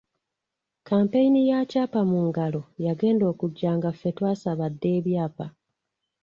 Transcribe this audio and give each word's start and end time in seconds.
Kkampeyini 0.79 1.41
ya 1.49 1.59
‘Kyapa 1.71 2.01
mu 2.09 2.19
Ngalo’ 2.27 2.61
yagenda 2.85 3.23
okujja 3.31 3.69
nga 3.77 3.89
ffe 3.93 4.09
twasaba 4.17 4.65
dda 4.73 4.89
ebyapa. 4.97 5.45